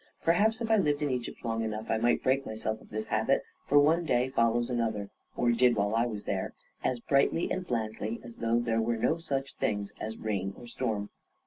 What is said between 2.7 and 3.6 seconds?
of this habit,